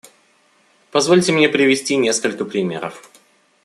Позвольте 0.89 1.31
мне 1.31 1.47
привести 1.47 1.95
несколько 1.95 2.43
примеров. 2.43 3.07